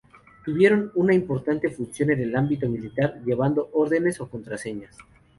Tuvieron 0.43 0.91
una 0.95 1.13
importante 1.13 1.69
función 1.69 2.09
en 2.09 2.21
el 2.21 2.35
ámbito 2.35 2.67
militar, 2.67 3.21
llevando 3.23 3.69
órdenes 3.71 4.19
o 4.19 4.27
contraseñas. 4.27 4.97